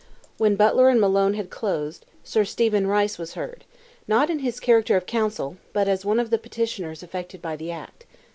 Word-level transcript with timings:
When 0.39 0.55
Butler 0.55 0.89
and 0.89 0.99
Malone 0.99 1.35
had 1.35 1.51
closed, 1.51 2.07
Sir 2.23 2.43
Stephen 2.43 2.87
Rice 2.87 3.19
was 3.19 3.35
heard, 3.35 3.65
not 4.07 4.31
in 4.31 4.39
his 4.39 4.59
character 4.59 4.95
of 4.97 5.05
council, 5.05 5.57
but 5.73 5.87
as 5.87 6.03
one 6.03 6.19
of 6.19 6.31
the 6.31 6.39
petitioners 6.39 7.03
affected 7.03 7.39
by 7.39 7.55
the 7.55 7.69
act. 7.69 8.07